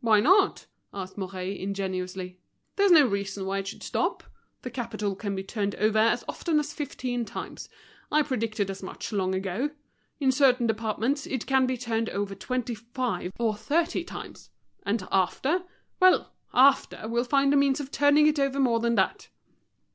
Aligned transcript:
"Why 0.00 0.20
not?" 0.20 0.64
asked 0.94 1.18
Mouret, 1.18 1.58
ingenuously. 1.60 2.38
"There's 2.76 2.92
no 2.92 3.06
reason 3.06 3.44
why 3.44 3.58
it 3.58 3.66
should 3.66 3.82
stop. 3.82 4.22
The 4.62 4.70
capital 4.70 5.14
can 5.14 5.34
be 5.36 5.42
turned 5.42 5.74
over 5.74 5.98
as 5.98 6.24
often 6.26 6.58
as 6.58 6.72
fifteen 6.72 7.26
times. 7.26 7.68
I 8.10 8.22
predicted 8.22 8.70
as 8.70 8.82
much 8.82 9.12
long 9.12 9.34
ago. 9.34 9.68
In 10.18 10.32
certain 10.32 10.66
departments 10.66 11.26
it 11.26 11.44
can 11.46 11.66
be 11.66 11.76
turned 11.76 12.08
over 12.08 12.34
twenty 12.34 12.74
five 12.74 13.32
or 13.38 13.54
thirty 13.54 14.02
times. 14.02 14.48
And 14.86 15.06
after? 15.12 15.64
well! 16.00 16.32
after, 16.54 17.06
we'll 17.06 17.24
find 17.24 17.52
a 17.52 17.56
means 17.58 17.78
of 17.78 17.90
turning 17.90 18.26
it 18.26 18.38
over 18.38 18.58
more 18.58 18.80
than 18.80 18.94
that." 18.94 19.28